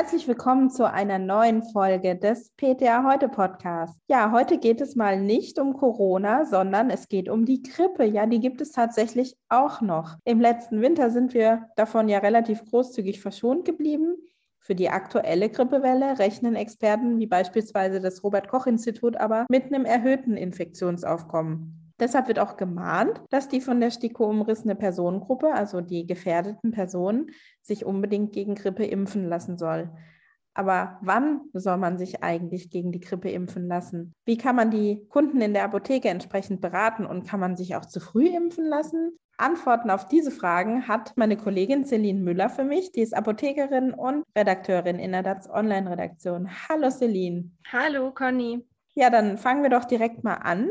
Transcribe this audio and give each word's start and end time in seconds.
Herzlich 0.00 0.26
willkommen 0.26 0.70
zu 0.70 0.90
einer 0.90 1.18
neuen 1.18 1.62
Folge 1.62 2.16
des 2.16 2.52
PTA 2.56 3.04
Heute 3.04 3.28
Podcasts. 3.28 4.00
Ja, 4.08 4.32
heute 4.32 4.56
geht 4.56 4.80
es 4.80 4.96
mal 4.96 5.20
nicht 5.20 5.58
um 5.58 5.74
Corona, 5.74 6.46
sondern 6.46 6.88
es 6.88 7.06
geht 7.06 7.28
um 7.28 7.44
die 7.44 7.62
Grippe. 7.62 8.06
Ja, 8.06 8.24
die 8.24 8.40
gibt 8.40 8.62
es 8.62 8.72
tatsächlich 8.72 9.36
auch 9.50 9.82
noch. 9.82 10.16
Im 10.24 10.40
letzten 10.40 10.80
Winter 10.80 11.10
sind 11.10 11.34
wir 11.34 11.68
davon 11.76 12.08
ja 12.08 12.20
relativ 12.20 12.64
großzügig 12.64 13.20
verschont 13.20 13.66
geblieben. 13.66 14.16
Für 14.58 14.74
die 14.74 14.88
aktuelle 14.88 15.50
Grippewelle 15.50 16.18
rechnen 16.18 16.56
Experten 16.56 17.18
wie 17.18 17.26
beispielsweise 17.26 18.00
das 18.00 18.24
Robert 18.24 18.48
Koch 18.48 18.66
Institut 18.66 19.18
aber 19.18 19.44
mit 19.50 19.66
einem 19.66 19.84
erhöhten 19.84 20.38
Infektionsaufkommen. 20.38 21.79
Deshalb 22.00 22.28
wird 22.28 22.38
auch 22.38 22.56
gemahnt, 22.56 23.22
dass 23.28 23.48
die 23.48 23.60
von 23.60 23.78
der 23.80 23.90
STIKO 23.90 24.28
umrissene 24.28 24.74
Personengruppe, 24.74 25.52
also 25.52 25.80
die 25.80 26.06
gefährdeten 26.06 26.70
Personen, 26.70 27.30
sich 27.60 27.84
unbedingt 27.84 28.32
gegen 28.32 28.54
Grippe 28.54 28.84
impfen 28.86 29.28
lassen 29.28 29.58
soll. 29.58 29.90
Aber 30.54 30.98
wann 31.02 31.42
soll 31.52 31.76
man 31.76 31.96
sich 31.98 32.24
eigentlich 32.24 32.70
gegen 32.70 32.90
die 32.90 33.00
Grippe 33.00 33.30
impfen 33.30 33.68
lassen? 33.68 34.14
Wie 34.24 34.36
kann 34.36 34.56
man 34.56 34.70
die 34.70 35.06
Kunden 35.08 35.40
in 35.40 35.52
der 35.52 35.64
Apotheke 35.64 36.08
entsprechend 36.08 36.60
beraten 36.60 37.06
und 37.06 37.26
kann 37.26 37.38
man 37.38 37.56
sich 37.56 37.76
auch 37.76 37.84
zu 37.84 38.00
früh 38.00 38.26
impfen 38.26 38.64
lassen? 38.64 39.18
Antworten 39.36 39.90
auf 39.90 40.06
diese 40.08 40.30
Fragen 40.30 40.86
hat 40.86 41.12
meine 41.16 41.36
Kollegin 41.36 41.84
Celine 41.84 42.20
Müller 42.20 42.50
für 42.50 42.64
mich. 42.64 42.92
Die 42.92 43.00
ist 43.00 43.14
Apothekerin 43.14 43.94
und 43.94 44.24
Redakteurin 44.36 44.98
in 44.98 45.12
der 45.12 45.22
DATS 45.22 45.48
Online-Redaktion. 45.48 46.50
Hallo 46.68 46.90
Celine. 46.90 47.50
Hallo 47.72 48.12
Conny. 48.12 48.66
Ja, 48.94 49.08
dann 49.08 49.38
fangen 49.38 49.62
wir 49.62 49.70
doch 49.70 49.84
direkt 49.84 50.24
mal 50.24 50.34
an. 50.34 50.70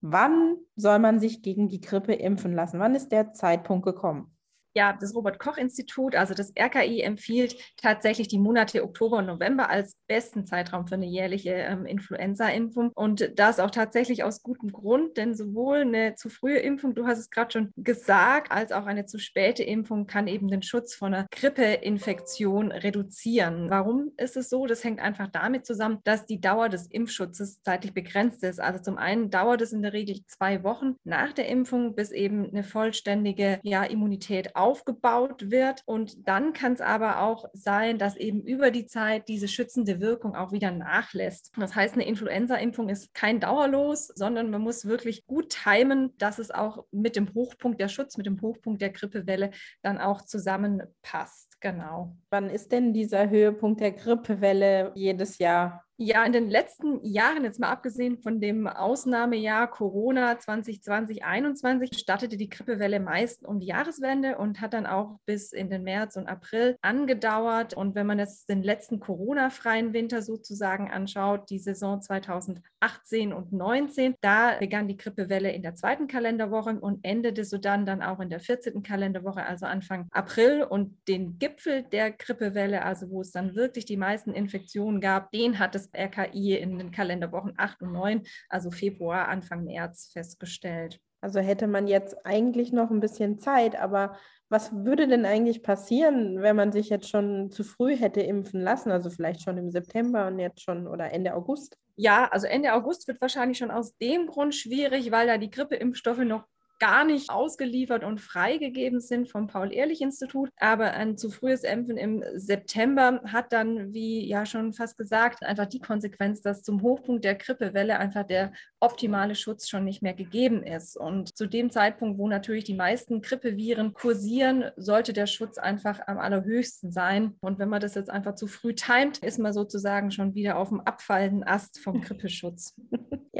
Wann 0.00 0.56
soll 0.76 0.98
man 0.98 1.20
sich 1.20 1.42
gegen 1.42 1.68
die 1.68 1.80
Grippe 1.80 2.14
impfen 2.14 2.52
lassen? 2.52 2.80
Wann 2.80 2.94
ist 2.94 3.10
der 3.12 3.32
Zeitpunkt 3.32 3.84
gekommen? 3.84 4.34
Ja, 4.74 4.96
das 4.98 5.14
Robert-Koch-Institut, 5.14 6.14
also 6.14 6.34
das 6.34 6.52
RKI, 6.58 7.00
empfiehlt 7.00 7.56
tatsächlich 7.76 8.28
die 8.28 8.38
Monate 8.38 8.82
Oktober 8.82 9.18
und 9.18 9.26
November 9.26 9.70
als 9.70 9.96
besten 10.06 10.46
Zeitraum 10.46 10.86
für 10.86 10.94
eine 10.94 11.06
jährliche 11.06 11.50
ähm, 11.50 11.86
Influenza-Impfung. 11.86 12.90
Und 12.94 13.32
das 13.36 13.60
auch 13.60 13.70
tatsächlich 13.70 14.24
aus 14.24 14.42
gutem 14.42 14.72
Grund, 14.72 15.16
denn 15.16 15.34
sowohl 15.34 15.78
eine 15.78 16.14
zu 16.14 16.28
frühe 16.28 16.58
Impfung, 16.58 16.94
du 16.94 17.06
hast 17.06 17.18
es 17.18 17.30
gerade 17.30 17.52
schon 17.52 17.72
gesagt, 17.76 18.52
als 18.52 18.72
auch 18.72 18.86
eine 18.86 19.06
zu 19.06 19.18
späte 19.18 19.62
Impfung 19.62 20.06
kann 20.06 20.28
eben 20.28 20.48
den 20.48 20.62
Schutz 20.62 20.94
vor 20.94 21.08
einer 21.08 21.26
Grippeinfektion 21.30 22.72
reduzieren. 22.72 23.70
Warum 23.70 24.12
ist 24.16 24.36
es 24.36 24.48
so? 24.48 24.66
Das 24.66 24.84
hängt 24.84 25.00
einfach 25.00 25.28
damit 25.28 25.66
zusammen, 25.66 25.98
dass 26.04 26.26
die 26.26 26.40
Dauer 26.40 26.68
des 26.68 26.86
Impfschutzes 26.86 27.62
zeitlich 27.62 27.94
begrenzt 27.94 28.42
ist. 28.44 28.60
Also 28.60 28.80
zum 28.80 28.98
einen 28.98 29.30
dauert 29.30 29.60
es 29.62 29.72
in 29.72 29.82
der 29.82 29.92
Regel 29.92 30.20
zwei 30.26 30.62
Wochen 30.62 30.96
nach 31.04 31.32
der 31.32 31.48
Impfung, 31.48 31.94
bis 31.94 32.10
eben 32.10 32.50
eine 32.50 32.64
vollständige 32.64 33.60
ja, 33.62 33.84
Immunität 33.84 34.56
aufgebaut 34.60 35.50
wird. 35.50 35.82
Und 35.86 36.28
dann 36.28 36.52
kann 36.52 36.72
es 36.72 36.80
aber 36.80 37.20
auch 37.20 37.46
sein, 37.52 37.98
dass 37.98 38.16
eben 38.16 38.42
über 38.42 38.70
die 38.70 38.86
Zeit 38.86 39.28
diese 39.28 39.48
schützende 39.48 40.00
Wirkung 40.00 40.34
auch 40.34 40.52
wieder 40.52 40.70
nachlässt. 40.70 41.52
Das 41.56 41.74
heißt, 41.74 41.94
eine 41.94 42.06
Influenza-Impfung 42.06 42.88
ist 42.88 43.14
kein 43.14 43.40
Dauerlos, 43.40 44.08
sondern 44.08 44.50
man 44.50 44.62
muss 44.62 44.84
wirklich 44.84 45.26
gut 45.26 45.50
timen, 45.50 46.16
dass 46.18 46.38
es 46.38 46.50
auch 46.50 46.84
mit 46.90 47.16
dem 47.16 47.32
Hochpunkt 47.34 47.80
der 47.80 47.88
Schutz, 47.88 48.16
mit 48.16 48.26
dem 48.26 48.40
Hochpunkt 48.40 48.82
der 48.82 48.90
Grippewelle 48.90 49.50
dann 49.82 49.98
auch 49.98 50.22
zusammenpasst. 50.22 51.60
Genau. 51.60 52.16
Wann 52.30 52.48
ist 52.48 52.72
denn 52.72 52.92
dieser 52.92 53.28
Höhepunkt 53.28 53.80
der 53.80 53.92
Grippewelle 53.92 54.92
jedes 54.94 55.38
Jahr? 55.38 55.84
Ja, 56.02 56.24
in 56.24 56.32
den 56.32 56.48
letzten 56.48 57.04
Jahren, 57.04 57.44
jetzt 57.44 57.60
mal 57.60 57.68
abgesehen 57.68 58.16
von 58.16 58.40
dem 58.40 58.66
Ausnahmejahr 58.66 59.70
Corona 59.70 60.38
2020, 60.38 60.82
2021, 60.82 61.98
startete 61.98 62.38
die 62.38 62.48
Grippewelle 62.48 63.00
meist 63.00 63.44
um 63.44 63.60
die 63.60 63.66
Jahreswende 63.66 64.38
und 64.38 64.62
hat 64.62 64.72
dann 64.72 64.86
auch 64.86 65.18
bis 65.26 65.52
in 65.52 65.68
den 65.68 65.82
März 65.82 66.16
und 66.16 66.26
April 66.26 66.78
angedauert. 66.80 67.74
Und 67.74 67.96
wenn 67.96 68.06
man 68.06 68.18
jetzt 68.18 68.48
den 68.48 68.62
letzten 68.62 68.98
Corona-freien 68.98 69.92
Winter 69.92 70.22
sozusagen 70.22 70.90
anschaut, 70.90 71.50
die 71.50 71.58
Saison 71.58 72.00
2018 72.00 73.34
und 73.34 73.50
2019, 73.50 74.14
da 74.22 74.56
begann 74.58 74.88
die 74.88 74.96
Grippewelle 74.96 75.52
in 75.52 75.62
der 75.62 75.74
zweiten 75.74 76.06
Kalenderwoche 76.06 76.80
und 76.80 77.04
endete 77.04 77.44
so 77.44 77.58
dann, 77.58 77.84
dann 77.84 78.00
auch 78.00 78.20
in 78.20 78.30
der 78.30 78.40
14. 78.40 78.82
Kalenderwoche, 78.82 79.44
also 79.44 79.66
Anfang 79.66 80.08
April. 80.12 80.62
Und 80.62 80.96
den 81.08 81.38
Gipfel 81.38 81.82
der 81.82 82.10
Grippewelle, 82.10 82.86
also 82.86 83.10
wo 83.10 83.20
es 83.20 83.32
dann 83.32 83.54
wirklich 83.54 83.84
die 83.84 83.98
meisten 83.98 84.32
Infektionen 84.32 85.02
gab, 85.02 85.30
den 85.32 85.58
hat 85.58 85.74
es 85.74 85.89
RKI 85.94 86.56
in 86.56 86.78
den 86.78 86.90
Kalenderwochen 86.90 87.54
8 87.56 87.82
und 87.82 87.92
9, 87.92 88.22
also 88.48 88.70
Februar, 88.70 89.28
Anfang 89.28 89.64
März, 89.64 90.10
festgestellt. 90.12 91.00
Also 91.22 91.40
hätte 91.40 91.66
man 91.66 91.86
jetzt 91.86 92.24
eigentlich 92.24 92.72
noch 92.72 92.90
ein 92.90 93.00
bisschen 93.00 93.38
Zeit, 93.38 93.76
aber 93.76 94.16
was 94.48 94.72
würde 94.72 95.06
denn 95.06 95.26
eigentlich 95.26 95.62
passieren, 95.62 96.40
wenn 96.40 96.56
man 96.56 96.72
sich 96.72 96.88
jetzt 96.88 97.08
schon 97.08 97.50
zu 97.50 97.62
früh 97.62 97.96
hätte 97.96 98.20
impfen 98.20 98.60
lassen? 98.60 98.90
Also 98.90 99.10
vielleicht 99.10 99.42
schon 99.42 99.58
im 99.58 99.70
September 99.70 100.26
und 100.26 100.38
jetzt 100.38 100.62
schon 100.62 100.86
oder 100.86 101.12
Ende 101.12 101.34
August? 101.34 101.76
Ja, 101.96 102.28
also 102.28 102.46
Ende 102.46 102.72
August 102.72 103.06
wird 103.06 103.20
wahrscheinlich 103.20 103.58
schon 103.58 103.70
aus 103.70 103.96
dem 103.98 104.26
Grund 104.26 104.54
schwierig, 104.54 105.10
weil 105.10 105.26
da 105.26 105.36
die 105.36 105.50
Grippeimpfstoffe 105.50 106.24
noch 106.24 106.44
gar 106.80 107.04
nicht 107.04 107.30
ausgeliefert 107.30 108.02
und 108.02 108.20
freigegeben 108.20 109.00
sind 109.00 109.30
vom 109.30 109.46
Paul-Ehrlich-Institut. 109.46 110.50
Aber 110.58 110.92
ein 110.92 111.16
zu 111.16 111.30
frühes 111.30 111.62
Impfen 111.62 111.96
im 111.96 112.24
September 112.34 113.20
hat 113.26 113.52
dann, 113.52 113.92
wie 113.92 114.26
ja 114.26 114.46
schon 114.46 114.72
fast 114.72 114.98
gesagt, 114.98 115.44
einfach 115.44 115.66
die 115.66 115.78
Konsequenz, 115.78 116.40
dass 116.40 116.62
zum 116.62 116.82
Hochpunkt 116.82 117.24
der 117.24 117.34
Grippewelle 117.34 117.98
einfach 117.98 118.26
der 118.26 118.52
optimale 118.80 119.34
Schutz 119.34 119.68
schon 119.68 119.84
nicht 119.84 120.02
mehr 120.02 120.14
gegeben 120.14 120.62
ist. 120.62 120.96
Und 120.96 121.36
zu 121.36 121.46
dem 121.46 121.70
Zeitpunkt, 121.70 122.18
wo 122.18 122.26
natürlich 122.26 122.64
die 122.64 122.74
meisten 122.74 123.20
Grippeviren 123.20 123.92
kursieren, 123.92 124.64
sollte 124.76 125.12
der 125.12 125.26
Schutz 125.26 125.58
einfach 125.58 126.00
am 126.06 126.18
allerhöchsten 126.18 126.90
sein. 126.90 127.34
Und 127.40 127.58
wenn 127.58 127.68
man 127.68 127.82
das 127.82 127.94
jetzt 127.94 128.10
einfach 128.10 128.34
zu 128.34 128.46
früh 128.46 128.74
timet, 128.74 129.18
ist 129.18 129.38
man 129.38 129.52
sozusagen 129.52 130.10
schon 130.10 130.34
wieder 130.34 130.56
auf 130.56 130.70
dem 130.70 130.80
abfallenden 130.80 131.44
Ast 131.44 131.78
vom 131.78 132.00
Grippeschutz. 132.00 132.74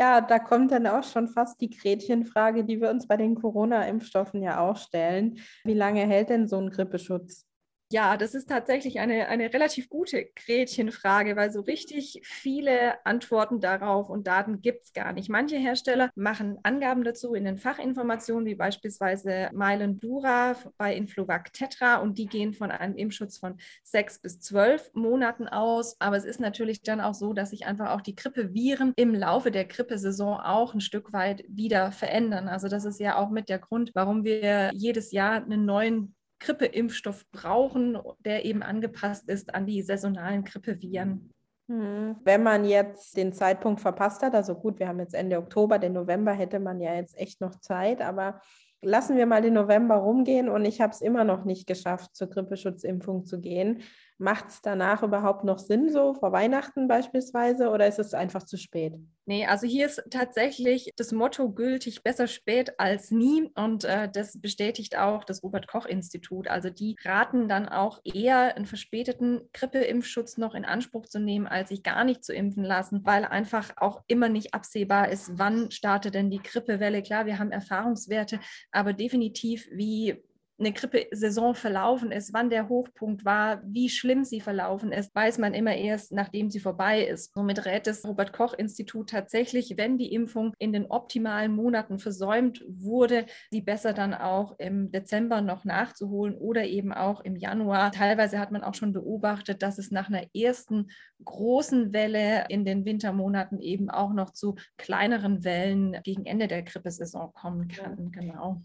Ja, 0.00 0.22
da 0.22 0.38
kommt 0.38 0.72
dann 0.72 0.86
auch 0.86 1.04
schon 1.04 1.28
fast 1.28 1.60
die 1.60 1.68
Gretchenfrage, 1.70 2.64
die 2.64 2.80
wir 2.80 2.88
uns 2.90 3.06
bei 3.06 3.16
den 3.18 3.34
Corona-Impfstoffen 3.34 4.42
ja 4.42 4.58
auch 4.60 4.76
stellen. 4.78 5.38
Wie 5.62 5.74
lange 5.74 6.06
hält 6.06 6.30
denn 6.30 6.48
so 6.48 6.56
ein 6.56 6.70
Grippeschutz? 6.70 7.46
Ja, 7.92 8.16
das 8.16 8.34
ist 8.36 8.48
tatsächlich 8.48 9.00
eine, 9.00 9.26
eine 9.26 9.52
relativ 9.52 9.88
gute 9.88 10.24
Gretchenfrage, 10.36 11.34
weil 11.34 11.50
so 11.50 11.60
richtig 11.60 12.20
viele 12.22 13.04
Antworten 13.04 13.58
darauf 13.58 14.08
und 14.08 14.28
Daten 14.28 14.62
gibt 14.62 14.84
es 14.84 14.92
gar 14.92 15.12
nicht. 15.12 15.28
Manche 15.28 15.56
Hersteller 15.56 16.08
machen 16.14 16.58
Angaben 16.62 17.02
dazu 17.02 17.34
in 17.34 17.44
den 17.44 17.58
Fachinformationen, 17.58 18.46
wie 18.46 18.54
beispielsweise 18.54 19.50
Mylan 19.52 19.98
Dura 19.98 20.54
bei 20.78 20.94
Influvac 20.94 21.52
Tetra 21.52 21.96
und 21.96 22.16
die 22.16 22.26
gehen 22.26 22.54
von 22.54 22.70
einem 22.70 22.94
Impfschutz 22.94 23.38
von 23.38 23.56
sechs 23.82 24.20
bis 24.20 24.38
zwölf 24.38 24.92
Monaten 24.94 25.48
aus. 25.48 25.96
Aber 26.00 26.16
es 26.16 26.24
ist 26.24 26.38
natürlich 26.38 26.82
dann 26.82 27.00
auch 27.00 27.14
so, 27.14 27.32
dass 27.32 27.50
sich 27.50 27.66
einfach 27.66 27.90
auch 27.90 28.02
die 28.02 28.14
Grippeviren 28.14 28.92
im 28.94 29.16
Laufe 29.16 29.50
der 29.50 29.64
Grippesaison 29.64 30.38
auch 30.38 30.74
ein 30.74 30.80
Stück 30.80 31.12
weit 31.12 31.42
wieder 31.48 31.90
verändern. 31.90 32.46
Also 32.46 32.68
das 32.68 32.84
ist 32.84 33.00
ja 33.00 33.16
auch 33.16 33.30
mit 33.30 33.48
der 33.48 33.58
Grund, 33.58 33.90
warum 33.94 34.22
wir 34.22 34.70
jedes 34.74 35.10
Jahr 35.10 35.42
einen 35.42 35.64
neuen 35.64 36.14
Grippeimpfstoff 36.40 37.30
brauchen, 37.30 37.98
der 38.24 38.44
eben 38.44 38.62
angepasst 38.62 39.28
ist 39.28 39.54
an 39.54 39.66
die 39.66 39.82
saisonalen 39.82 40.44
Grippeviren. 40.44 41.32
Hm. 41.68 42.16
Wenn 42.24 42.42
man 42.42 42.64
jetzt 42.64 43.16
den 43.16 43.32
Zeitpunkt 43.32 43.80
verpasst 43.80 44.22
hat, 44.22 44.34
also 44.34 44.54
gut, 44.56 44.80
wir 44.80 44.88
haben 44.88 44.98
jetzt 44.98 45.14
Ende 45.14 45.38
Oktober, 45.38 45.78
den 45.78 45.92
November 45.92 46.32
hätte 46.32 46.58
man 46.58 46.80
ja 46.80 46.94
jetzt 46.94 47.16
echt 47.16 47.40
noch 47.40 47.60
Zeit, 47.60 48.02
aber 48.02 48.40
lassen 48.82 49.16
wir 49.16 49.26
mal 49.26 49.42
den 49.42 49.54
November 49.54 49.96
rumgehen 49.96 50.48
und 50.48 50.64
ich 50.64 50.80
habe 50.80 50.92
es 50.92 51.00
immer 51.00 51.22
noch 51.24 51.44
nicht 51.44 51.66
geschafft, 51.66 52.16
zur 52.16 52.28
Grippeschutzimpfung 52.28 53.24
zu 53.24 53.40
gehen. 53.40 53.82
Macht 54.18 54.48
es 54.48 54.62
danach 54.62 55.02
überhaupt 55.02 55.44
noch 55.44 55.58
Sinn, 55.58 55.90
so 55.90 56.14
vor 56.14 56.32
Weihnachten 56.32 56.88
beispielsweise, 56.88 57.70
oder 57.70 57.86
ist 57.86 57.98
es 57.98 58.14
einfach 58.14 58.42
zu 58.42 58.56
spät? 58.56 58.94
Nee, 59.30 59.46
also 59.46 59.64
hier 59.64 59.86
ist 59.86 60.02
tatsächlich 60.10 60.90
das 60.96 61.12
Motto 61.12 61.52
gültig, 61.52 62.02
besser 62.02 62.26
spät 62.26 62.80
als 62.80 63.12
nie. 63.12 63.48
Und 63.54 63.84
äh, 63.84 64.10
das 64.12 64.40
bestätigt 64.40 64.98
auch 64.98 65.22
das 65.22 65.44
Robert-Koch-Institut. 65.44 66.48
Also 66.48 66.68
die 66.68 66.96
raten 67.04 67.48
dann 67.48 67.68
auch 67.68 68.00
eher 68.02 68.56
einen 68.56 68.66
verspäteten 68.66 69.42
Grippeimpfschutz 69.52 70.36
noch 70.36 70.56
in 70.56 70.64
Anspruch 70.64 71.06
zu 71.06 71.20
nehmen, 71.20 71.46
als 71.46 71.68
sich 71.68 71.84
gar 71.84 72.02
nicht 72.02 72.24
zu 72.24 72.34
impfen 72.34 72.64
lassen, 72.64 73.02
weil 73.04 73.24
einfach 73.24 73.70
auch 73.76 74.02
immer 74.08 74.28
nicht 74.28 74.52
absehbar 74.52 75.10
ist, 75.10 75.38
wann 75.38 75.70
startet 75.70 76.14
denn 76.14 76.32
die 76.32 76.42
Grippewelle. 76.42 77.00
Klar, 77.00 77.26
wir 77.26 77.38
haben 77.38 77.52
Erfahrungswerte, 77.52 78.40
aber 78.72 78.94
definitiv, 78.94 79.68
wie 79.70 80.24
eine 80.60 80.72
Grippesaison 80.72 81.54
verlaufen 81.54 82.12
ist, 82.12 82.32
wann 82.32 82.50
der 82.50 82.68
Hochpunkt 82.68 83.24
war, 83.24 83.62
wie 83.64 83.88
schlimm 83.88 84.24
sie 84.24 84.40
verlaufen 84.40 84.92
ist, 84.92 85.14
weiß 85.14 85.38
man 85.38 85.54
immer 85.54 85.74
erst, 85.74 86.12
nachdem 86.12 86.50
sie 86.50 86.60
vorbei 86.60 87.04
ist. 87.04 87.32
Somit 87.34 87.64
rät 87.64 87.86
das 87.86 88.04
Robert 88.04 88.32
Koch 88.32 88.52
Institut 88.54 89.10
tatsächlich, 89.10 89.74
wenn 89.76 89.96
die 89.96 90.12
Impfung 90.12 90.54
in 90.58 90.72
den 90.72 90.86
optimalen 90.86 91.54
Monaten 91.54 91.98
versäumt 91.98 92.62
wurde, 92.68 93.26
sie 93.50 93.62
besser 93.62 93.94
dann 93.94 94.14
auch 94.14 94.58
im 94.58 94.92
Dezember 94.92 95.40
noch 95.40 95.64
nachzuholen 95.64 96.36
oder 96.36 96.64
eben 96.64 96.92
auch 96.92 97.22
im 97.22 97.36
Januar. 97.36 97.90
Teilweise 97.90 98.38
hat 98.38 98.52
man 98.52 98.62
auch 98.62 98.74
schon 98.74 98.92
beobachtet, 98.92 99.62
dass 99.62 99.78
es 99.78 99.90
nach 99.90 100.08
einer 100.08 100.26
ersten 100.34 100.88
großen 101.24 101.92
Welle 101.92 102.44
in 102.48 102.64
den 102.64 102.84
Wintermonaten 102.84 103.60
eben 103.60 103.90
auch 103.90 104.12
noch 104.12 104.30
zu 104.30 104.56
kleineren 104.76 105.42
Wellen 105.42 105.96
gegen 106.04 106.26
Ende 106.26 106.48
der 106.48 106.62
Grippesaison 106.62 107.32
kommen 107.32 107.68
kann. 107.68 108.10
Genau. 108.10 108.62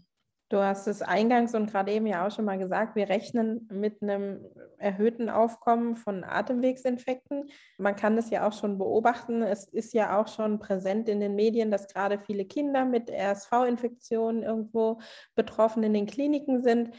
Du 0.48 0.58
hast 0.58 0.86
es 0.86 1.02
eingangs 1.02 1.56
und 1.56 1.68
gerade 1.68 1.90
eben 1.90 2.06
ja 2.06 2.24
auch 2.24 2.30
schon 2.30 2.44
mal 2.44 2.58
gesagt, 2.58 2.94
wir 2.94 3.08
rechnen 3.08 3.68
mit 3.72 4.00
einem 4.00 4.46
erhöhten 4.78 5.28
Aufkommen 5.28 5.96
von 5.96 6.22
Atemwegsinfekten. 6.22 7.50
Man 7.78 7.96
kann 7.96 8.14
das 8.14 8.30
ja 8.30 8.46
auch 8.46 8.52
schon 8.52 8.78
beobachten. 8.78 9.42
Es 9.42 9.64
ist 9.64 9.92
ja 9.92 10.20
auch 10.20 10.28
schon 10.28 10.60
präsent 10.60 11.08
in 11.08 11.18
den 11.18 11.34
Medien, 11.34 11.72
dass 11.72 11.88
gerade 11.88 12.20
viele 12.20 12.44
Kinder 12.44 12.84
mit 12.84 13.10
RSV-Infektionen 13.10 14.44
irgendwo 14.44 15.00
betroffen 15.34 15.82
in 15.82 15.94
den 15.94 16.06
Kliniken 16.06 16.62
sind. 16.62 16.90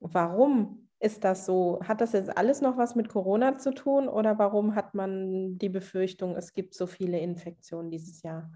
Warum 0.00 0.88
ist 0.98 1.22
das 1.22 1.46
so? 1.46 1.78
Hat 1.84 2.00
das 2.00 2.14
jetzt 2.14 2.36
alles 2.36 2.60
noch 2.60 2.76
was 2.76 2.96
mit 2.96 3.08
Corona 3.08 3.58
zu 3.58 3.72
tun 3.72 4.08
oder 4.08 4.38
warum 4.40 4.74
hat 4.74 4.94
man 4.94 5.56
die 5.56 5.68
Befürchtung, 5.68 6.36
es 6.36 6.52
gibt 6.52 6.74
so 6.74 6.88
viele 6.88 7.20
Infektionen 7.20 7.92
dieses 7.92 8.22
Jahr? 8.22 8.50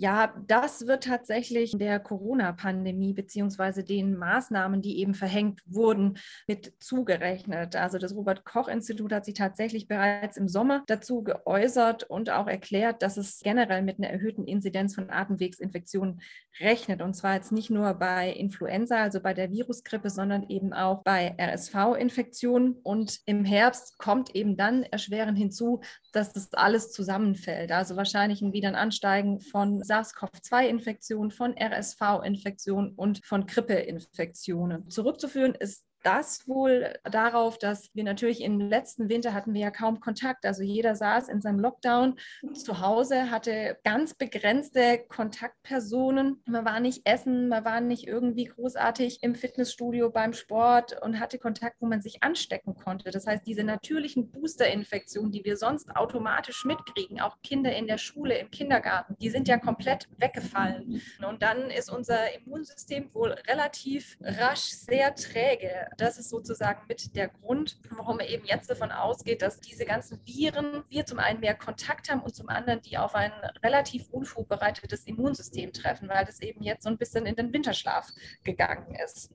Ja, 0.00 0.32
das 0.46 0.86
wird 0.86 1.04
tatsächlich 1.04 1.72
der 1.76 2.00
Corona-Pandemie 2.00 3.12
beziehungsweise 3.12 3.84
den 3.84 4.16
Maßnahmen, 4.16 4.80
die 4.80 4.98
eben 4.98 5.12
verhängt 5.12 5.60
wurden, 5.66 6.16
mit 6.46 6.72
zugerechnet. 6.78 7.76
Also 7.76 7.98
das 7.98 8.14
Robert-Koch-Institut 8.14 9.12
hat 9.12 9.26
sich 9.26 9.34
tatsächlich 9.34 9.88
bereits 9.88 10.38
im 10.38 10.48
Sommer 10.48 10.84
dazu 10.86 11.22
geäußert 11.22 12.04
und 12.04 12.30
auch 12.30 12.46
erklärt, 12.46 13.02
dass 13.02 13.18
es 13.18 13.40
generell 13.40 13.82
mit 13.82 13.98
einer 13.98 14.08
erhöhten 14.08 14.46
Inzidenz 14.46 14.94
von 14.94 15.10
Atemwegsinfektionen 15.10 16.22
rechnet. 16.60 17.02
Und 17.02 17.12
zwar 17.12 17.34
jetzt 17.34 17.52
nicht 17.52 17.68
nur 17.68 17.92
bei 17.92 18.30
Influenza, 18.32 19.02
also 19.02 19.20
bei 19.20 19.34
der 19.34 19.50
Virusgrippe, 19.50 20.08
sondern 20.08 20.48
eben 20.48 20.72
auch 20.72 21.02
bei 21.02 21.36
RSV-Infektionen. 21.38 22.76
Und 22.82 23.18
im 23.26 23.44
Herbst 23.44 23.98
kommt 23.98 24.34
eben 24.34 24.56
dann 24.56 24.82
erschwerend 24.82 25.36
hinzu, 25.36 25.82
dass 26.14 26.32
das 26.32 26.54
alles 26.54 26.90
zusammenfällt. 26.90 27.70
Also 27.70 27.96
wahrscheinlich 27.96 28.40
wieder 28.40 28.68
ein 28.68 28.76
Ansteigen 28.76 29.40
von 29.40 29.82
SARS-CoV-2-Infektionen, 29.90 31.30
von 31.30 31.54
RSV-Infektionen 31.58 32.92
und 32.94 33.24
von 33.24 33.46
Grippeinfektionen. 33.46 34.88
Zurückzuführen 34.88 35.54
ist 35.54 35.84
das 36.02 36.48
wohl 36.48 36.94
darauf, 37.04 37.58
dass 37.58 37.90
wir 37.94 38.04
natürlich 38.04 38.42
im 38.42 38.60
letzten 38.60 39.08
Winter 39.08 39.34
hatten 39.34 39.54
wir 39.54 39.60
ja 39.60 39.70
kaum 39.70 40.00
Kontakt. 40.00 40.46
Also 40.46 40.62
jeder 40.62 40.96
saß 40.96 41.28
in 41.28 41.40
seinem 41.40 41.60
Lockdown 41.60 42.16
zu 42.54 42.80
Hause, 42.80 43.30
hatte 43.30 43.78
ganz 43.84 44.14
begrenzte 44.14 45.04
Kontaktpersonen. 45.08 46.42
Man 46.46 46.64
war 46.64 46.80
nicht 46.80 47.06
essen, 47.06 47.48
man 47.48 47.64
war 47.64 47.80
nicht 47.80 48.06
irgendwie 48.06 48.46
großartig 48.46 49.22
im 49.22 49.34
Fitnessstudio 49.34 50.10
beim 50.10 50.32
Sport 50.32 51.00
und 51.02 51.20
hatte 51.20 51.38
Kontakt, 51.38 51.76
wo 51.80 51.86
man 51.86 52.00
sich 52.00 52.22
anstecken 52.22 52.74
konnte. 52.74 53.10
Das 53.10 53.26
heißt, 53.26 53.46
diese 53.46 53.64
natürlichen 53.64 54.30
Boosterinfektionen, 54.30 55.32
die 55.32 55.44
wir 55.44 55.56
sonst 55.56 55.94
automatisch 55.94 56.64
mitkriegen, 56.64 57.20
auch 57.20 57.36
Kinder 57.42 57.74
in 57.74 57.86
der 57.86 57.98
Schule, 57.98 58.38
im 58.38 58.50
Kindergarten, 58.50 59.16
die 59.20 59.30
sind 59.30 59.48
ja 59.48 59.58
komplett 59.58 60.08
weggefallen. 60.18 61.02
Und 61.26 61.42
dann 61.42 61.70
ist 61.70 61.90
unser 61.90 62.34
Immunsystem 62.34 63.12
wohl 63.12 63.32
relativ 63.48 64.16
rasch 64.22 64.70
sehr 64.70 65.14
träge 65.14 65.89
das 65.96 66.18
ist 66.18 66.30
sozusagen 66.30 66.82
mit 66.88 67.14
der 67.16 67.28
Grund, 67.28 67.78
warum 67.96 68.20
er 68.20 68.28
eben 68.28 68.44
jetzt 68.44 68.70
davon 68.70 68.92
ausgeht, 68.92 69.42
dass 69.42 69.60
diese 69.60 69.84
ganzen 69.84 70.20
Viren, 70.24 70.84
wir 70.88 71.06
zum 71.06 71.18
einen 71.18 71.40
mehr 71.40 71.54
Kontakt 71.54 72.10
haben 72.10 72.20
und 72.20 72.34
zum 72.34 72.48
anderen 72.48 72.80
die 72.82 72.98
auf 72.98 73.14
ein 73.14 73.32
relativ 73.62 74.08
unvorbereitetes 74.10 75.04
Immunsystem 75.04 75.72
treffen, 75.72 76.08
weil 76.08 76.24
das 76.24 76.40
eben 76.40 76.62
jetzt 76.62 76.84
so 76.84 76.90
ein 76.90 76.98
bisschen 76.98 77.26
in 77.26 77.36
den 77.36 77.52
Winterschlaf 77.52 78.08
gegangen 78.44 78.94
ist. 79.04 79.30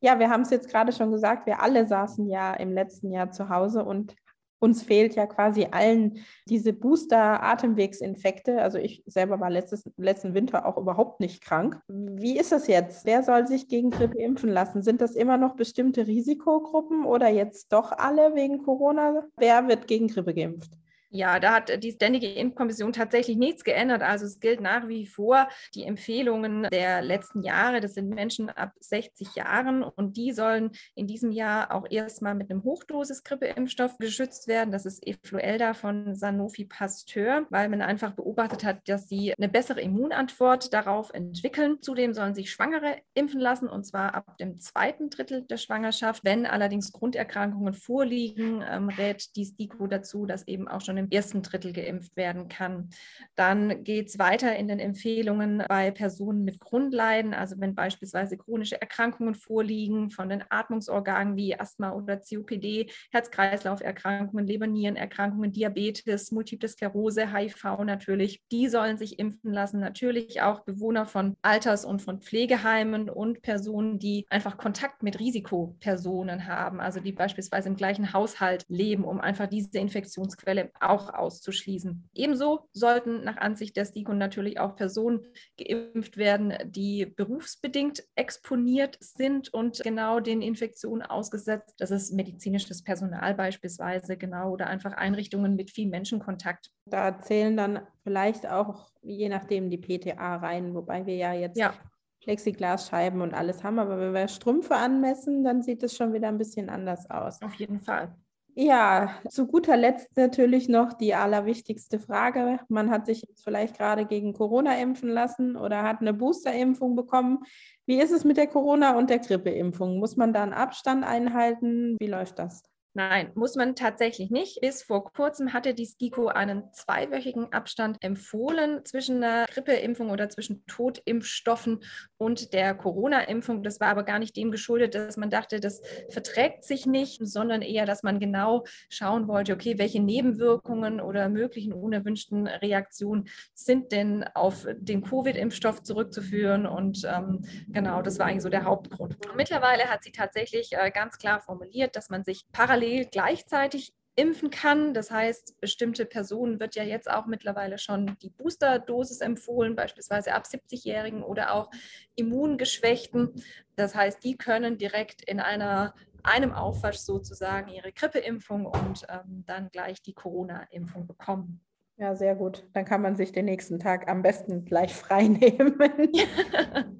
Ja, 0.00 0.18
wir 0.18 0.30
haben 0.30 0.42
es 0.42 0.50
jetzt 0.50 0.68
gerade 0.70 0.92
schon 0.92 1.10
gesagt, 1.10 1.46
wir 1.46 1.60
alle 1.60 1.86
saßen 1.86 2.28
ja 2.28 2.54
im 2.54 2.72
letzten 2.72 3.10
Jahr 3.10 3.32
zu 3.32 3.48
Hause 3.48 3.84
und 3.84 4.14
uns 4.58 4.82
fehlt 4.82 5.14
ja 5.14 5.26
quasi 5.26 5.68
allen 5.70 6.18
diese 6.48 6.72
Booster-Atemwegsinfekte. 6.72 8.60
Also 8.60 8.78
ich 8.78 9.02
selber 9.06 9.40
war 9.40 9.50
letztes, 9.50 9.90
letzten 9.96 10.34
Winter 10.34 10.66
auch 10.66 10.76
überhaupt 10.76 11.20
nicht 11.20 11.42
krank. 11.42 11.80
Wie 11.88 12.38
ist 12.38 12.52
es 12.52 12.66
jetzt? 12.66 13.06
Wer 13.06 13.22
soll 13.22 13.46
sich 13.46 13.68
gegen 13.68 13.90
Grippe 13.90 14.18
impfen 14.18 14.50
lassen? 14.50 14.82
Sind 14.82 15.00
das 15.00 15.14
immer 15.14 15.36
noch 15.36 15.54
bestimmte 15.56 16.06
Risikogruppen 16.06 17.04
oder 17.04 17.28
jetzt 17.28 17.72
doch 17.72 17.92
alle 17.92 18.34
wegen 18.34 18.58
Corona? 18.58 19.24
Wer 19.36 19.68
wird 19.68 19.86
gegen 19.86 20.08
Grippe 20.08 20.34
geimpft? 20.34 20.72
Ja, 21.10 21.40
da 21.40 21.54
hat 21.54 21.82
die 21.82 21.92
Ständige 21.92 22.30
Impfkommission 22.30 22.92
tatsächlich 22.92 23.38
nichts 23.38 23.64
geändert. 23.64 24.02
Also 24.02 24.26
es 24.26 24.40
gilt 24.40 24.60
nach 24.60 24.88
wie 24.88 25.06
vor 25.06 25.48
die 25.74 25.84
Empfehlungen 25.84 26.64
der 26.64 27.00
letzten 27.00 27.42
Jahre. 27.42 27.80
Das 27.80 27.94
sind 27.94 28.10
Menschen 28.10 28.50
ab 28.50 28.72
60 28.80 29.34
Jahren 29.34 29.82
und 29.82 30.18
die 30.18 30.32
sollen 30.32 30.70
in 30.94 31.06
diesem 31.06 31.30
Jahr 31.30 31.72
auch 31.74 31.86
erstmal 31.88 32.34
mit 32.34 32.50
einem 32.50 32.62
Hochdosis-Grippeimpfstoff 32.62 33.96
geschützt 33.96 34.48
werden. 34.48 34.70
Das 34.70 34.84
ist 34.84 35.06
Efluelda 35.06 35.72
von 35.72 36.14
Sanofi 36.14 36.66
Pasteur, 36.66 37.46
weil 37.48 37.70
man 37.70 37.80
einfach 37.80 38.12
beobachtet 38.12 38.62
hat, 38.62 38.86
dass 38.86 39.08
sie 39.08 39.32
eine 39.32 39.48
bessere 39.48 39.80
Immunantwort 39.80 40.74
darauf 40.74 41.10
entwickeln. 41.14 41.78
Zudem 41.80 42.12
sollen 42.12 42.34
sich 42.34 42.50
Schwangere 42.50 42.96
impfen 43.14 43.40
lassen 43.40 43.68
und 43.68 43.84
zwar 43.84 44.14
ab 44.14 44.36
dem 44.36 44.58
zweiten 44.58 45.08
Drittel 45.08 45.46
der 45.46 45.56
Schwangerschaft. 45.56 46.22
Wenn 46.22 46.44
allerdings 46.44 46.92
Grunderkrankungen 46.92 47.72
vorliegen, 47.72 48.62
ähm, 48.68 48.90
rät 48.90 49.34
die 49.36 49.46
STIKO 49.46 49.86
dazu, 49.86 50.26
dass 50.26 50.46
eben 50.46 50.68
auch 50.68 50.82
schon 50.82 50.97
im 50.98 51.10
ersten 51.10 51.42
Drittel 51.42 51.72
geimpft 51.72 52.16
werden 52.16 52.48
kann. 52.48 52.90
Dann 53.34 53.84
geht 53.84 54.08
es 54.08 54.18
weiter 54.18 54.56
in 54.56 54.68
den 54.68 54.78
Empfehlungen 54.78 55.62
bei 55.68 55.90
Personen 55.90 56.44
mit 56.44 56.60
Grundleiden, 56.60 57.34
also 57.34 57.56
wenn 57.58 57.74
beispielsweise 57.74 58.36
chronische 58.36 58.80
Erkrankungen 58.80 59.34
vorliegen 59.34 60.10
von 60.10 60.28
den 60.28 60.44
Atmungsorganen 60.48 61.36
wie 61.36 61.58
Asthma 61.58 61.92
oder 61.92 62.18
COPD, 62.18 62.90
Herz-Kreislauf-Erkrankungen, 63.12 64.46
Leber-Nieren-Erkrankungen, 64.46 65.52
Diabetes, 65.52 66.32
Multiple 66.32 66.68
Sklerose, 66.68 67.32
HIV 67.32 67.84
natürlich. 67.84 68.42
Die 68.50 68.68
sollen 68.68 68.98
sich 68.98 69.18
impfen 69.18 69.52
lassen. 69.52 69.80
Natürlich 69.80 70.42
auch 70.42 70.60
Bewohner 70.60 71.06
von 71.06 71.36
Alters- 71.42 71.84
und 71.84 72.02
von 72.02 72.20
Pflegeheimen 72.20 73.08
und 73.08 73.42
Personen, 73.42 73.98
die 73.98 74.26
einfach 74.30 74.56
Kontakt 74.58 75.02
mit 75.02 75.18
Risikopersonen 75.18 76.46
haben, 76.46 76.80
also 76.80 77.00
die 77.00 77.12
beispielsweise 77.12 77.68
im 77.68 77.76
gleichen 77.76 78.12
Haushalt 78.12 78.64
leben, 78.68 79.04
um 79.04 79.20
einfach 79.20 79.46
diese 79.46 79.78
Infektionsquelle 79.78 80.70
auch 80.88 81.12
auszuschließen. 81.12 82.08
Ebenso 82.14 82.68
sollten 82.72 83.24
nach 83.24 83.36
Ansicht 83.36 83.76
der 83.76 83.84
STIKO 83.84 84.12
natürlich 84.14 84.58
auch 84.58 84.76
Personen 84.76 85.26
geimpft 85.58 86.16
werden, 86.16 86.54
die 86.66 87.06
berufsbedingt 87.06 88.04
exponiert 88.14 88.96
sind 89.00 89.52
und 89.52 89.80
genau 89.82 90.20
den 90.20 90.42
Infektionen 90.42 91.02
ausgesetzt. 91.02 91.74
Das 91.78 91.90
ist 91.90 92.12
medizinisches 92.12 92.82
Personal 92.82 93.34
beispielsweise, 93.34 94.16
genau, 94.16 94.52
oder 94.52 94.66
einfach 94.66 94.92
Einrichtungen 94.92 95.56
mit 95.56 95.70
viel 95.70 95.88
Menschenkontakt. 95.88 96.70
Da 96.86 97.20
zählen 97.20 97.56
dann 97.56 97.80
vielleicht 98.02 98.46
auch 98.48 98.90
je 99.02 99.28
nachdem 99.28 99.70
die 99.70 99.78
PTA 99.78 100.36
rein, 100.36 100.74
wobei 100.74 101.06
wir 101.06 101.16
ja 101.16 101.32
jetzt 101.32 101.58
ja. 101.58 101.74
Plexiglasscheiben 102.20 103.20
und 103.20 103.34
alles 103.34 103.64
haben. 103.64 103.78
Aber 103.78 103.98
wenn 103.98 104.12
wir 104.12 104.28
Strümpfe 104.28 104.76
anmessen, 104.76 105.44
dann 105.44 105.62
sieht 105.62 105.82
es 105.82 105.96
schon 105.96 106.12
wieder 106.12 106.28
ein 106.28 106.38
bisschen 106.38 106.68
anders 106.68 107.08
aus. 107.10 107.40
Auf 107.42 107.54
jeden 107.54 107.80
Fall. 107.80 108.14
Ja, 108.60 109.20
zu 109.28 109.46
guter 109.46 109.76
Letzt 109.76 110.16
natürlich 110.16 110.68
noch 110.68 110.92
die 110.92 111.14
allerwichtigste 111.14 112.00
Frage. 112.00 112.58
Man 112.68 112.90
hat 112.90 113.06
sich 113.06 113.22
jetzt 113.22 113.44
vielleicht 113.44 113.76
gerade 113.76 114.04
gegen 114.04 114.32
Corona 114.32 114.76
impfen 114.80 115.10
lassen 115.10 115.54
oder 115.54 115.84
hat 115.84 116.00
eine 116.00 116.12
Boosterimpfung 116.12 116.96
bekommen. 116.96 117.44
Wie 117.86 118.00
ist 118.00 118.10
es 118.10 118.24
mit 118.24 118.36
der 118.36 118.48
Corona- 118.48 118.98
und 118.98 119.10
der 119.10 119.20
Grippeimpfung? 119.20 120.00
Muss 120.00 120.16
man 120.16 120.32
da 120.32 120.42
einen 120.42 120.54
Abstand 120.54 121.04
einhalten? 121.04 121.96
Wie 122.00 122.08
läuft 122.08 122.40
das? 122.40 122.64
Nein, 122.98 123.30
muss 123.36 123.54
man 123.54 123.76
tatsächlich 123.76 124.28
nicht. 124.28 124.60
Bis 124.60 124.82
vor 124.82 125.04
kurzem 125.12 125.52
hatte 125.52 125.72
die 125.72 125.86
STIKO 125.86 126.26
einen 126.26 126.64
zweiwöchigen 126.72 127.52
Abstand 127.52 127.98
empfohlen 128.00 128.84
zwischen 128.84 129.22
einer 129.22 129.46
Grippeimpfung 129.46 130.10
oder 130.10 130.28
zwischen 130.30 130.66
Totimpfstoffen 130.66 131.84
und 132.16 132.52
der 132.52 132.74
Corona-Impfung. 132.74 133.62
Das 133.62 133.78
war 133.78 133.86
aber 133.86 134.02
gar 134.02 134.18
nicht 134.18 134.36
dem 134.36 134.50
geschuldet, 134.50 134.96
dass 134.96 135.16
man 135.16 135.30
dachte, 135.30 135.60
das 135.60 135.80
verträgt 136.10 136.64
sich 136.64 136.86
nicht, 136.86 137.20
sondern 137.24 137.62
eher, 137.62 137.86
dass 137.86 138.02
man 138.02 138.18
genau 138.18 138.64
schauen 138.90 139.28
wollte, 139.28 139.52
okay, 139.52 139.78
welche 139.78 140.02
Nebenwirkungen 140.02 141.00
oder 141.00 141.28
möglichen 141.28 141.72
unerwünschten 141.72 142.48
Reaktionen 142.48 143.28
sind 143.54 143.92
denn 143.92 144.24
auf 144.34 144.66
den 144.76 145.02
Covid-Impfstoff 145.04 145.84
zurückzuführen. 145.84 146.66
Und 146.66 147.04
ähm, 147.04 147.44
genau, 147.68 148.02
das 148.02 148.18
war 148.18 148.26
eigentlich 148.26 148.42
so 148.42 148.48
der 148.48 148.64
Hauptgrund. 148.64 149.16
Mittlerweile 149.36 149.84
hat 149.84 150.02
sie 150.02 150.10
tatsächlich 150.10 150.72
äh, 150.72 150.90
ganz 150.90 151.16
klar 151.18 151.40
formuliert, 151.40 151.94
dass 151.94 152.10
man 152.10 152.24
sich 152.24 152.44
parallel 152.50 152.87
parallel 152.88 153.06
gleichzeitig 153.06 153.92
impfen 154.16 154.50
kann. 154.50 154.94
Das 154.94 155.10
heißt, 155.10 155.60
bestimmte 155.60 156.04
Personen 156.04 156.58
wird 156.58 156.74
ja 156.74 156.82
jetzt 156.82 157.08
auch 157.08 157.26
mittlerweile 157.26 157.78
schon 157.78 158.16
die 158.20 158.30
Boosterdosis 158.30 159.20
empfohlen, 159.20 159.76
beispielsweise 159.76 160.34
ab 160.34 160.44
70-Jährigen 160.44 161.22
oder 161.22 161.54
auch 161.54 161.70
Immungeschwächten. 162.16 163.34
Das 163.76 163.94
heißt, 163.94 164.24
die 164.24 164.36
können 164.36 164.76
direkt 164.76 165.22
in 165.22 165.38
einer, 165.38 165.94
einem 166.24 166.52
Aufwasch 166.52 166.96
sozusagen 166.96 167.68
ihre 167.68 167.92
Grippeimpfung 167.92 168.66
und 168.66 169.06
ähm, 169.08 169.44
dann 169.46 169.68
gleich 169.70 170.02
die 170.02 170.14
Corona-Impfung 170.14 171.06
bekommen. 171.06 171.60
Ja, 171.96 172.16
sehr 172.16 172.34
gut. 172.34 172.66
Dann 172.74 172.84
kann 172.84 173.02
man 173.02 173.14
sich 173.14 173.30
den 173.30 173.44
nächsten 173.44 173.78
Tag 173.78 174.08
am 174.08 174.22
besten 174.22 174.64
gleich 174.64 174.92
frei 174.94 175.28
nehmen. 175.28 175.78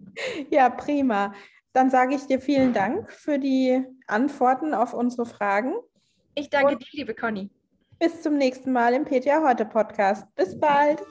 ja, 0.51 0.71
prima. 0.71 1.35
Dann 1.73 1.91
sage 1.91 2.15
ich 2.15 2.27
dir 2.27 2.41
vielen 2.41 2.73
Dank 2.73 3.11
für 3.11 3.41
die 3.41 3.85
Antworten 4.09 4.75
auf 4.75 4.95
unsere 4.95 5.27
Fragen. 5.27 5.75
Ich 6.35 6.51
danke 6.51 6.73
Und 6.73 6.83
dir, 6.83 6.89
liebe 6.93 7.15
Conny. 7.15 7.51
Bis 7.99 8.23
zum 8.23 8.37
nächsten 8.37 8.73
Mal 8.73 8.95
im 8.95 9.05
PTA 9.05 9.43
Heute 9.47 9.65
Podcast. 9.65 10.27
Bis 10.35 10.59
bald. 10.59 11.03